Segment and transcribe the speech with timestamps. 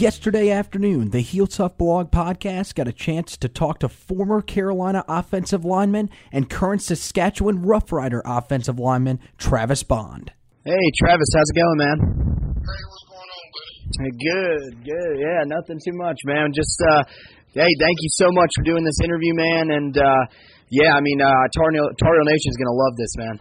[0.00, 5.04] Yesterday afternoon, the Heel Tough Blog podcast got a chance to talk to former Carolina
[5.06, 10.32] offensive lineman and current Saskatchewan Roughrider offensive lineman Travis Bond.
[10.64, 11.98] Hey, Travis, how's it going, man?
[12.00, 14.16] Hey, what's going on, buddy?
[14.16, 15.20] Good, good.
[15.20, 16.48] Yeah, nothing too much, man.
[16.54, 17.04] Just, uh,
[17.52, 19.70] hey, thank you so much for doing this interview, man.
[19.70, 20.24] And, uh,
[20.70, 23.36] yeah, I mean, uh, Tar Heel, Tar Heel Nation's going to love this, man.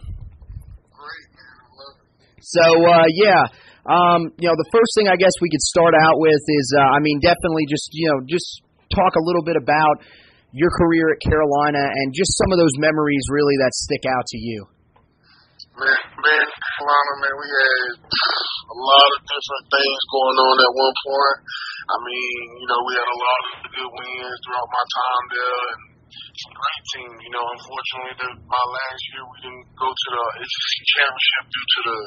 [0.92, 1.56] Great, man.
[1.56, 2.09] I love it.
[2.42, 3.44] So, uh, yeah,
[3.90, 6.84] um, you know, the first thing I guess we could start out with is, uh,
[6.94, 8.62] I mean, definitely just, you know, just
[8.94, 10.04] talk a little bit about
[10.52, 14.38] your career at Carolina and just some of those memories really that stick out to
[14.38, 14.66] you.
[15.80, 17.88] Man, Carolina, man, we had
[18.68, 21.38] a lot of different things going on at one point.
[21.90, 25.58] I mean, you know, we had a lot of good wins throughout my time there
[25.70, 27.18] and some great teams.
[27.22, 31.68] You know, unfortunately, the, my last year we didn't go to the ACC championship due
[31.70, 32.00] to the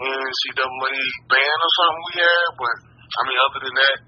[0.00, 0.96] NCAA
[1.30, 2.48] ban or something we had.
[2.56, 3.98] But, I mean, other than that,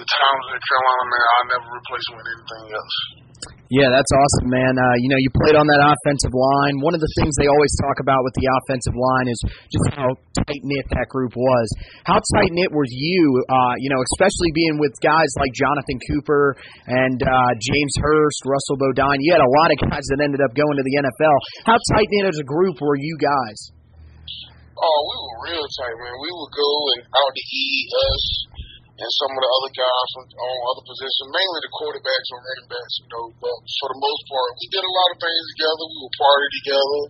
[0.00, 2.96] the times at Carolina, man, I'll never replace them with anything else.
[3.70, 4.74] Yeah, that's awesome, man.
[4.74, 6.82] Uh, you know, you played on that offensive line.
[6.82, 9.38] One of the things they always talk about with the offensive line is
[9.70, 10.10] just how
[10.42, 11.66] tight knit that group was.
[12.02, 13.22] How tight knit were you?
[13.46, 16.58] Uh, you know, especially being with guys like Jonathan Cooper
[16.90, 19.22] and uh, James Hurst, Russell Bodine.
[19.22, 21.36] You had a lot of guys that ended up going to the NFL.
[21.62, 23.70] How tight knit as a group were you guys?
[24.82, 26.14] Oh, we were real tight, man.
[26.18, 28.22] We would go and out to eat us
[29.00, 32.94] and some of the other guys on other positions, mainly the quarterbacks and running backs,
[33.00, 33.26] you know.
[33.40, 35.84] But for the most part, we did a lot of things together.
[35.88, 37.00] We would party together,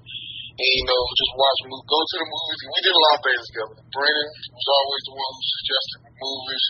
[0.54, 2.60] and you know, just watch movies, go to the movies.
[2.70, 3.74] We did a lot of things together.
[3.90, 6.64] Brennan was always the one who suggested movies,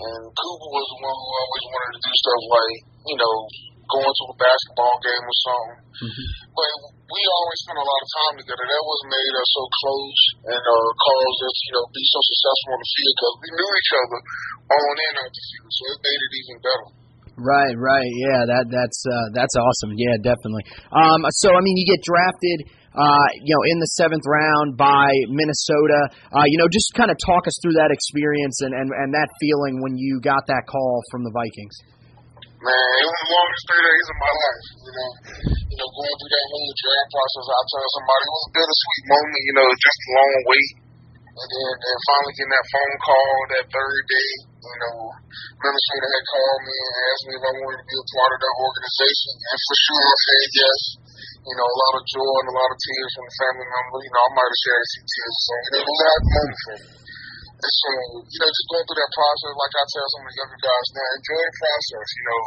[0.00, 3.36] and Cooper was the one who always wanted to do stuff like, you know,
[3.90, 5.78] going to a basketball game or something.
[6.04, 6.28] Mm-hmm.
[6.54, 6.70] But
[7.10, 8.64] we always spent a lot of time together.
[8.64, 10.20] That was made us so close
[10.54, 13.70] and uh, caused us, you know, be so successful on the field because we knew
[13.74, 14.18] each other
[14.74, 15.70] on and off the field.
[15.70, 16.88] So it made it even better.
[17.34, 19.90] Right, right, yeah, that that's uh, that's awesome.
[19.98, 20.70] Yeah, definitely.
[20.94, 25.10] Um, so I mean, you get drafted, uh, you know, in the seventh round by
[25.34, 26.14] Minnesota.
[26.30, 29.26] Uh, you know, just kind of talk us through that experience and, and and that
[29.42, 31.74] feeling when you got that call from the Vikings.
[32.64, 34.64] Man, it was the longest three days of my life.
[34.72, 35.10] You know,
[35.68, 37.44] you know, going through that whole draft process.
[37.44, 39.42] I tell somebody it was a bittersweet moment.
[39.44, 40.72] You know, just a long wait,
[41.28, 44.30] and then and finally getting that phone call that third day.
[44.64, 44.96] You know,
[45.60, 48.40] Minnesota had called me and asked me if I wanted to be a part of
[48.40, 50.80] that organization, and for sure I said yes.
[51.44, 54.00] You know, a lot of joy and a lot of tears from the family members.
[54.08, 55.36] You know, I might have shared a few tears.
[55.36, 57.03] So it was a happy moment for me.
[57.64, 57.90] And so,
[58.28, 60.86] you know, just going through that process, like I tell some of the younger guys
[60.92, 62.08] now, enjoy the process.
[62.12, 62.40] You know,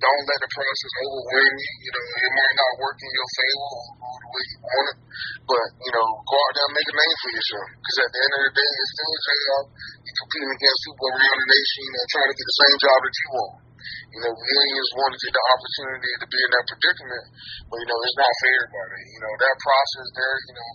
[0.00, 1.72] don't let the process overwhelm you.
[1.76, 4.98] You know, it might not work in your favor or, the way you want it,
[5.44, 7.68] but you know, go out there and make a name for yourself.
[7.68, 9.62] Because at the end of the day, it's still a job.
[10.08, 13.12] You're competing against people around the nation, know, trying to get the same job that
[13.12, 13.52] you want.
[14.12, 17.24] You know, millions want to get the opportunity to be in that predicament,
[17.72, 19.02] but you know, it's not for everybody.
[19.08, 20.70] You know, that process there, you know,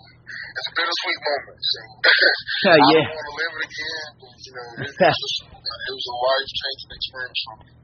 [0.57, 1.59] it's a bittersweet moment.
[1.61, 1.79] So
[2.73, 3.05] I yeah.
[3.05, 6.91] don't want to live it again, but you know, it, it was a life changing
[6.97, 7.77] experience for me.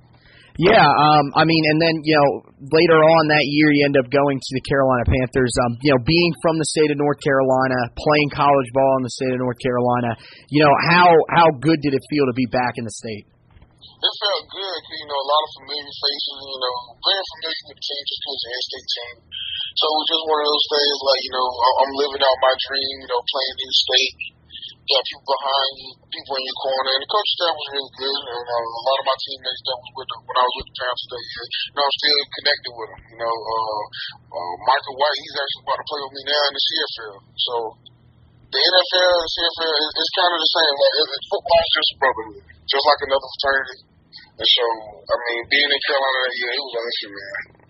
[0.62, 4.06] Yeah, um, I mean, and then you know later on that year you end up
[4.14, 5.50] going to the Carolina Panthers.
[5.66, 9.14] Um, you know, being from the state of North Carolina, playing college ball in the
[9.18, 10.14] state of North Carolina.
[10.54, 13.33] You know, how how good did it feel to be back in the state?
[13.84, 14.82] It felt good.
[14.84, 16.40] You know, a lot of familiar faces.
[16.44, 19.16] You know, very familiar with the team just because it's an in-state team.
[19.74, 20.98] So it was just one of those things.
[21.04, 21.48] Like you know,
[21.84, 22.96] I'm living out my dream.
[23.04, 24.18] You know, playing in state.
[24.84, 27.94] You got people behind you, people in your corner, and the coach staff was really
[28.04, 28.20] good.
[28.36, 30.68] And uh, a lot of my teammates that was with the, when I was with
[30.68, 33.02] the Panthers that year, you know, I'm still connected with them.
[33.16, 33.84] You know, uh,
[34.28, 37.16] uh, Michael White, he's actually about to play with me now in the CFL.
[37.32, 37.54] So
[38.54, 40.74] the NFL and CFL is, is kind of the same.
[40.78, 40.94] Like
[41.32, 43.78] football's just brotherhood, just like another fraternity.
[44.34, 44.66] And so,
[45.10, 47.64] I mean, being in Carolina year, it was awesome, man.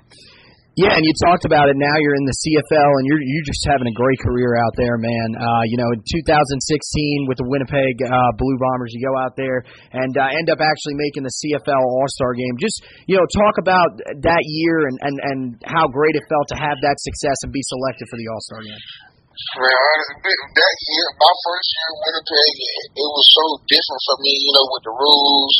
[0.73, 1.77] Yeah, and you talked about it.
[1.77, 4.97] Now you're in the CFL, and you're you're just having a great career out there,
[4.97, 5.37] man.
[5.37, 9.61] Uh, you know, in 2016 with the Winnipeg uh, Blue Bombers, you go out there
[9.93, 12.57] and uh, end up actually making the CFL All Star game.
[12.57, 16.57] Just you know, talk about that year and, and and how great it felt to
[16.57, 19.12] have that success and be selected for the All Star game.
[19.33, 22.53] Man, that year, my first year in Winnipeg,
[22.93, 25.55] it, was so different for me, you know, with the rules,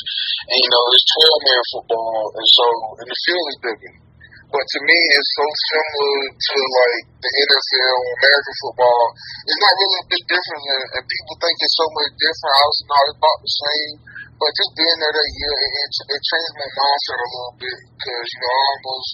[0.46, 2.66] and you know, it's twelve man football, and so
[3.02, 3.94] and the field is bigger.
[4.54, 9.06] But to me, it's so similar to like the NFL, American football.
[9.42, 12.54] It's not really a big difference, and, and people think it's so much different.
[12.54, 13.94] I was not about the same,
[14.38, 17.80] but just being there that year, it, it, it changed my mindset a little bit
[17.90, 19.10] because you know I almost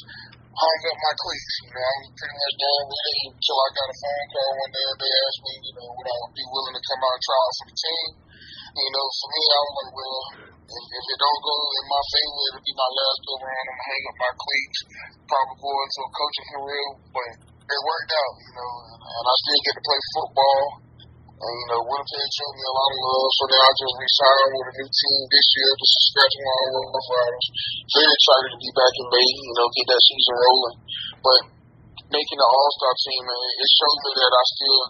[0.60, 1.54] hung up my cleats.
[1.64, 4.52] You know, I was pretty much done with it until I got a phone call
[4.60, 4.90] one day.
[5.00, 7.54] They asked me, you know, would I be willing to come out and try out
[7.56, 8.08] for the team?
[8.70, 10.22] You know, for me, I was like, well,
[10.70, 13.66] if, if it don't go in my favor, it'll be my last go around.
[13.66, 14.80] I'm gonna hang up my cleats,
[15.26, 16.88] probably go into a coaching career.
[17.10, 20.89] But it worked out, you know, and, and I still get to play football.
[21.40, 24.54] And, you know, Winnipeg showed me a lot of love, so now I just re-signed
[24.60, 27.48] with a new team this year, the Saskatchewan Roughriders.
[27.96, 30.78] Very excited to be back in May, you know, get that season rolling.
[31.24, 31.42] But
[32.12, 34.82] making the All-Star team, man, it showed me that I still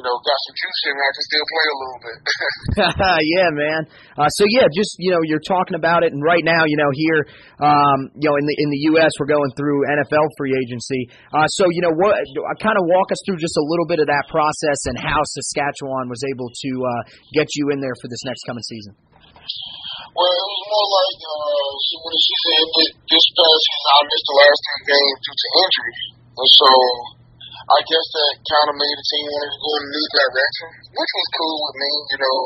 [0.00, 2.18] you know, got some juice in me, I can still play a little bit.
[3.36, 3.82] yeah, man.
[4.16, 6.88] Uh, so yeah, just you know, you're talking about it, and right now, you know,
[6.96, 7.28] here,
[7.60, 11.12] um, you know, in the in the U.S., we're going through NFL free agency.
[11.36, 12.16] Uh, so you know, what
[12.64, 16.08] kind of walk us through just a little bit of that process and how Saskatchewan
[16.08, 17.02] was able to uh,
[17.36, 18.96] get you in there for this next coming season.
[20.16, 24.00] Well, it was more like uh, so when the season ended this past season, I
[24.08, 25.96] missed the last two games due to injury,
[26.40, 26.68] and so
[27.70, 30.68] I guess that kind of made the team want to go in a new direction,
[30.90, 31.90] which was cool with me.
[32.10, 32.38] You know,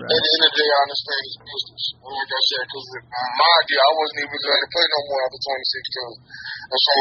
[0.00, 0.08] right.
[0.08, 1.84] at the end of the day, I understand it's business.
[2.00, 5.40] Like I said, because my idea, I wasn't even going to play no more after
[5.44, 6.96] 2016, and so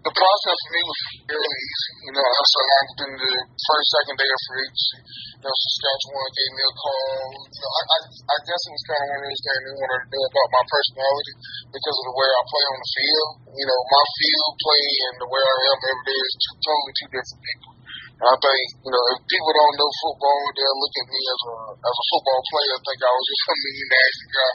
[0.00, 1.92] the process for me was fairly easy.
[2.08, 4.98] You know, I signed within the first, second day of free agency.
[5.36, 7.20] You know, Saskatchewan gave me a call.
[7.36, 9.76] You know, I, I, I guess it was kind of one of those things they
[9.76, 11.34] wanted to know about my personality
[11.68, 13.30] because of the way I play on the field.
[13.60, 16.94] You know, my field play and the way I am every day is two totally
[16.96, 17.72] two different people.
[18.20, 21.40] And I think, you know, if people don't know football, they'll look at me as
[21.40, 24.52] a as a football player and think I was just a mean, nasty guy.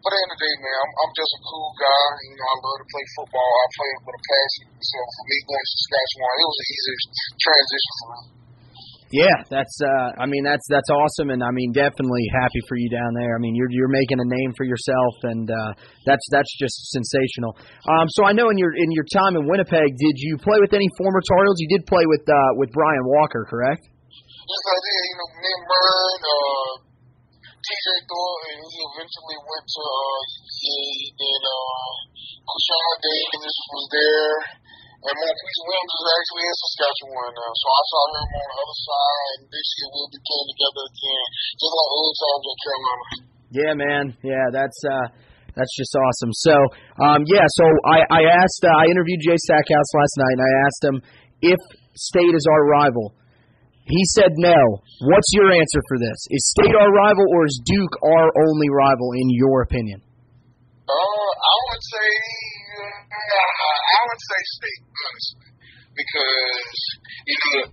[0.00, 2.08] But at the end of the day, man, I'm, I'm just a cool guy.
[2.24, 3.50] You know, I love to play football.
[3.52, 4.64] I play it with a passion.
[4.80, 6.94] So for me going to Saskatchewan, it was an easy
[7.36, 8.20] transition for me.
[9.10, 12.86] Yeah, that's uh I mean that's that's awesome and I mean definitely happy for you
[12.86, 13.34] down there.
[13.34, 15.74] I mean you're you're making a name for yourself and uh
[16.06, 17.58] that's that's just sensational.
[17.90, 20.70] Um so I know in your in your time in Winnipeg did you play with
[20.78, 21.58] any former Tar Heels?
[21.58, 23.82] You did play with uh with Brian Walker, correct?
[23.82, 25.02] Yes, I did.
[25.02, 26.89] You know, me and Brian, uh
[27.70, 30.82] TJ Thornton, he eventually went to uh UVA,
[31.22, 31.90] then uh
[32.50, 34.34] Kushawn Davis was there.
[35.00, 37.52] And Marquise Williams is actually in Saskatchewan now.
[37.56, 40.84] So I saw him on the other side, and this year we'll be playing together
[40.90, 41.26] again,
[41.56, 43.06] just like old times in Carolina.
[43.54, 44.04] Yeah, man.
[44.26, 45.06] Yeah, that's uh
[45.54, 46.32] that's just awesome.
[46.46, 46.54] So,
[47.06, 50.52] um, yeah, so I, I asked, uh, I interviewed Jay Stackhouse last night, and I
[50.62, 50.96] asked him
[51.42, 51.60] if
[51.98, 53.14] State is our rival.
[53.90, 54.54] He said no.
[55.02, 56.18] What's your answer for this?
[56.30, 59.98] Is State our rival, or is Duke our only rival, in your opinion?
[60.86, 62.08] Uh, I would say
[63.10, 65.48] I would say state, honestly,
[65.98, 66.78] because
[67.26, 67.66] you know,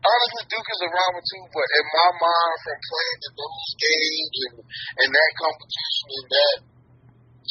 [0.00, 1.44] honestly, Duke is a rival too.
[1.52, 4.56] But in my mind, from playing in those games and
[5.04, 6.56] and that competition and that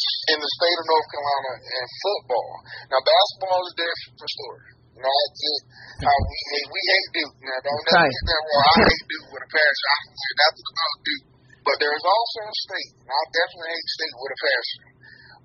[0.02, 2.52] in the state of North Carolina and football.
[2.90, 4.81] Now, basketball is a different story.
[5.00, 5.60] I get
[6.04, 7.36] how we hate we hate Duke.
[7.42, 8.76] Now, don't never get that wrong.
[8.76, 9.86] I hate Duke with a passion.
[9.88, 11.28] I say that's about Duke.
[11.62, 14.82] But there's also a state, and I definitely hate state with a passion.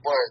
[0.01, 0.27] But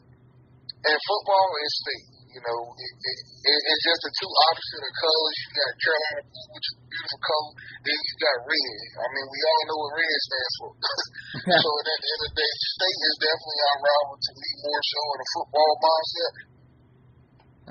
[0.86, 2.08] and football is state.
[2.36, 3.18] You know, it, it,
[3.48, 5.36] it, it's just the two opposite of colors.
[5.40, 7.52] You got Carolina blue, which is a beautiful color.
[7.88, 8.76] Then you got red.
[9.00, 10.70] I mean, we all know what red stands for.
[11.64, 14.84] so at the end of the day, state is definitely our rival to me more
[14.84, 16.34] so in a football mindset.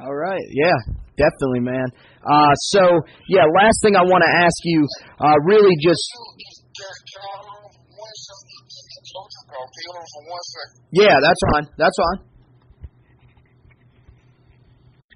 [0.01, 0.49] All right.
[0.49, 1.04] Yeah.
[1.17, 1.87] Definitely, man.
[2.27, 2.83] Uh, so
[3.29, 4.87] yeah, last thing I want to ask you,
[5.21, 6.03] uh, really just.
[10.91, 11.67] Yeah, that's fine.
[11.79, 12.35] That's fine.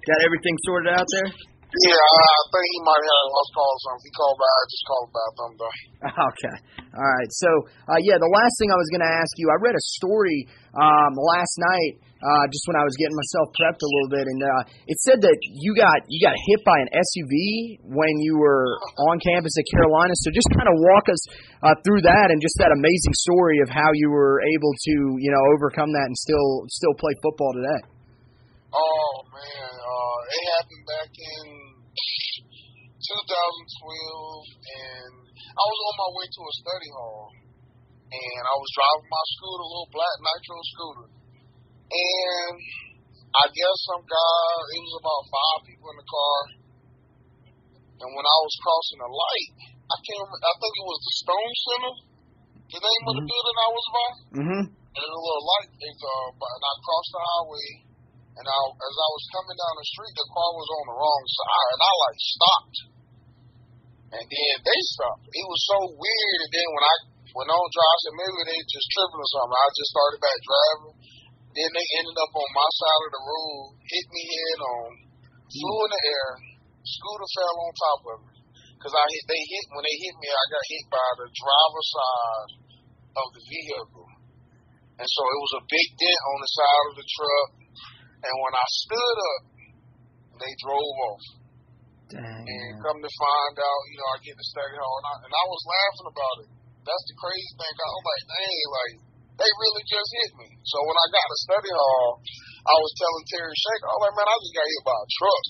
[0.07, 1.29] Got everything sorted out there?
[1.69, 4.09] Yeah, I think he might have lost call or something.
[4.09, 4.55] He called back.
[4.57, 5.77] I just called back them though.
[6.33, 6.55] Okay.
[6.97, 7.29] All right.
[7.29, 7.49] So,
[7.85, 10.49] uh, yeah, the last thing I was going to ask you, I read a story
[10.73, 14.41] um, last night, uh, just when I was getting myself prepped a little bit, and
[14.43, 14.61] uh,
[14.91, 18.75] it said that you got you got hit by an SUV when you were
[19.07, 20.11] on campus at Carolina.
[20.19, 21.21] So, just kind of walk us
[21.63, 25.31] uh, through that and just that amazing story of how you were able to, you
[25.31, 27.81] know, overcome that and still still play football today.
[28.75, 31.45] Oh man, uh, it happened back in
[32.99, 37.31] 2012, and I was on my way to a study hall,
[38.11, 41.07] and I was driving my scooter, a little black nitro scooter,
[41.89, 42.55] and
[43.29, 44.41] I guess some guy,
[44.73, 46.39] it was about five people in the car,
[47.99, 49.53] and when I was crossing a light,
[49.89, 51.93] I can't, I think it was the Stone Center,
[52.69, 53.09] the name mm-hmm.
[53.09, 53.33] of the mm-hmm.
[53.33, 54.09] building I was by.
[54.39, 54.63] Mm-hmm.
[54.69, 57.67] And a little light, it's, uh, and I crossed the highway
[58.39, 61.23] And I, as I was coming down the street, the car was on the wrong
[61.27, 62.77] side, and I like stopped.
[64.09, 65.25] And then they stopped.
[65.29, 66.39] It was so weird.
[66.47, 66.95] And then when I
[67.35, 69.59] went on drive, I said maybe they just tripping or something.
[69.59, 70.95] I just started back driving.
[71.49, 74.89] Then they ended up on my side of the road, hit me head on,
[75.49, 76.29] flew in the air.
[76.85, 78.35] Scooter fell on top of me
[78.77, 79.23] because I hit.
[79.27, 80.29] They hit when they hit me.
[80.31, 82.51] I got hit by the driver's side
[83.19, 84.09] of the vehicle,
[84.97, 87.49] and so it was a big dent on the side of the truck.
[88.19, 89.41] And when I stood up,
[90.39, 91.25] they drove off.
[92.09, 92.45] Dang.
[92.47, 95.33] And come to find out, you know, I get to study hall, and I, and
[95.35, 96.49] I was laughing about it.
[96.87, 97.75] That's the crazy thing.
[97.75, 98.95] I was like, dang, like
[99.39, 100.49] they really just hit me.
[100.67, 102.19] So when I got to study hall,
[102.67, 105.09] I was telling Terry Shake, I was like, man, I just got hit by a
[105.15, 105.45] truck.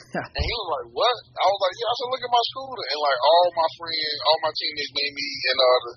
[0.34, 1.16] and he was like, what?
[1.38, 1.90] I was like, yeah.
[1.90, 2.86] I said, look at my scooter.
[2.90, 5.92] And like all my friends, all my teammates made me, and uh, the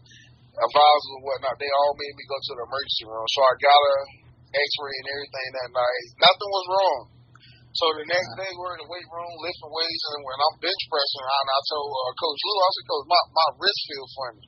[0.54, 3.26] advisors and whatnot, they all made me go to the emergency room.
[3.34, 3.98] So I got a
[4.54, 6.06] X-ray and everything that night.
[6.22, 7.00] Nothing was wrong.
[7.74, 10.84] So the next day we're in the weight room lifting weights, and when I'm bench
[10.94, 14.46] pressing, and I told uh, Coach Lou, I said, Coach, my my wrist feel funny,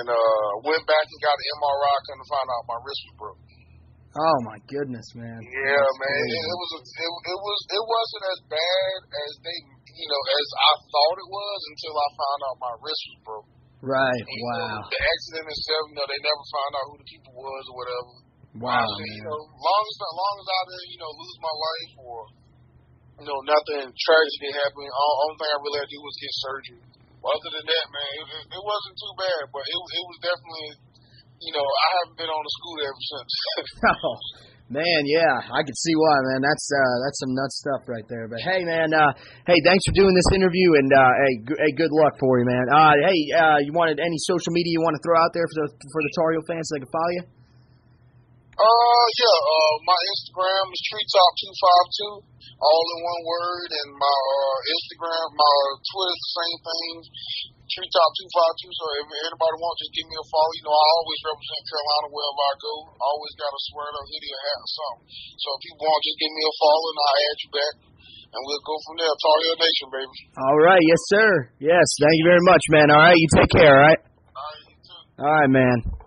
[0.00, 1.96] and uh went back and got an MRI.
[2.02, 3.40] To find out my wrist was broke.
[4.12, 5.40] Oh my goodness, man.
[5.40, 6.44] Yeah, That's man, it, crazy.
[6.44, 9.58] it was a, it, it was it wasn't as bad as they
[9.96, 13.48] you know as I thought it was until I found out my wrist was broke.
[13.82, 14.14] Right.
[14.14, 14.86] And, you know, Wow.
[14.94, 18.12] the accident itself, you know, they never found out who the people was or whatever.
[18.62, 21.92] Wow, said, you know, long as long as I didn't, you know, lose my life
[22.04, 22.18] or
[23.16, 26.32] you know nothing tragic happened, all only thing I really had to do was get
[26.36, 26.82] surgery.
[27.22, 30.70] Other than that, man, it, it, wasn't too bad, but it it was definitely,
[31.38, 33.32] you know, I haven't been on the scooter ever since.
[34.02, 34.18] Oh,
[34.74, 36.42] man, yeah, I can see why, man.
[36.42, 38.26] That's uh, that's some nuts stuff right there.
[38.26, 39.14] But hey, man, uh,
[39.46, 42.46] hey, thanks for doing this interview, and uh, hey, g- hey, good luck for you,
[42.48, 42.66] man.
[42.72, 45.56] Uh, hey, uh, you wanted any social media you want to throw out there for
[45.62, 47.24] the for the Tar fans so they can follow you?
[48.52, 52.20] Uh, yeah, uh, my Instagram is treetop252,
[52.60, 56.92] all in one word, and my uh, Instagram, my Twitter, the same thing,
[57.72, 58.62] treetop252.
[58.76, 60.52] So if anybody wants, just give me a follow.
[60.52, 62.74] You know, I always represent Carolina wherever I go.
[62.92, 65.04] I always got a sweater, a hoodie, a hat, or something.
[65.40, 67.74] So if you want, just give me a follow, and I'll add you back,
[68.36, 69.14] and we'll go from there.
[69.16, 70.18] Tar Heel Nation, baby.
[70.36, 71.28] All right, yes, sir.
[71.56, 72.92] Yes, thank you very much, man.
[72.92, 73.80] All right, you take care.
[73.80, 74.00] All right.
[74.36, 75.00] All right, you too.
[75.24, 76.01] All right, man.